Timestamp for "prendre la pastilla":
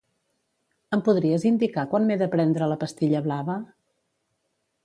2.37-3.25